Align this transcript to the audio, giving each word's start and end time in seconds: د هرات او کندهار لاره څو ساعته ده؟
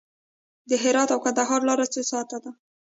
د 0.69 0.71
هرات 0.83 1.09
او 1.13 1.19
کندهار 1.25 1.61
لاره 1.69 1.85
څو 1.93 2.01
ساعته 2.11 2.37
ده؟ 2.43 2.51